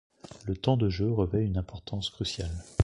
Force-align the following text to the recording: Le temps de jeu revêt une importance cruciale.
Le 0.47 0.57
temps 0.57 0.77
de 0.77 0.89
jeu 0.89 1.11
revêt 1.11 1.45
une 1.45 1.59
importance 1.59 2.09
cruciale. 2.09 2.49